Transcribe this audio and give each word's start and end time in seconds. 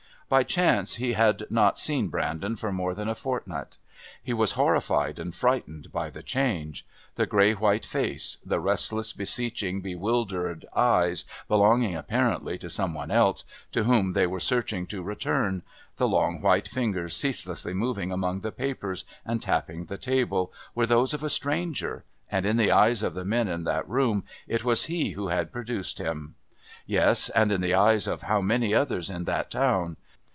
By 0.31 0.43
chance 0.43 0.95
he 0.95 1.11
had 1.11 1.43
not 1.49 1.77
seen 1.77 2.07
Brandon 2.07 2.55
for 2.55 2.71
more 2.71 2.93
than 2.93 3.09
a 3.09 3.15
fortnight. 3.15 3.77
He 4.23 4.31
was 4.31 4.53
horrified 4.53 5.19
and 5.19 5.35
frightened 5.35 5.91
by 5.91 6.09
the 6.09 6.23
change. 6.23 6.85
The 7.15 7.25
grey 7.25 7.51
white 7.51 7.85
face, 7.85 8.37
the 8.45 8.61
restless, 8.61 9.11
beseeching, 9.11 9.81
bewildered 9.81 10.65
eyes 10.73 11.25
belonging 11.49 11.95
apparently 11.97 12.57
to 12.59 12.69
some 12.69 12.93
one 12.93 13.11
else, 13.11 13.43
to 13.73 13.83
whom 13.83 14.13
they 14.13 14.25
were 14.25 14.39
searching 14.39 14.87
to 14.87 15.03
return, 15.03 15.63
the 15.97 16.07
long 16.07 16.39
white 16.39 16.69
fingers 16.69 17.13
ceaselessly 17.13 17.73
moving 17.73 18.13
among 18.13 18.39
the 18.39 18.53
papers 18.53 19.03
and 19.25 19.41
tapping 19.41 19.87
the 19.87 19.97
table, 19.97 20.53
were 20.73 20.85
those 20.87 21.13
of 21.13 21.23
a 21.25 21.29
stranger, 21.29 22.05
and 22.31 22.45
in 22.45 22.55
the 22.55 22.71
eyes 22.71 23.03
of 23.03 23.15
the 23.15 23.25
men 23.25 23.49
in 23.49 23.65
that 23.65 23.85
room 23.89 24.23
it 24.47 24.63
was 24.63 24.85
he 24.85 25.09
who 25.09 25.27
had 25.27 25.51
produced 25.51 25.97
him. 25.97 26.35
Yes, 26.85 27.27
and 27.31 27.51
in 27.51 27.59
the 27.59 27.73
eyes 27.75 28.07
of 28.07 28.21
how 28.21 28.39
many 28.39 28.73
others 28.73 29.09
in 29.09 29.25
that 29.25 29.51
town? 29.51 29.97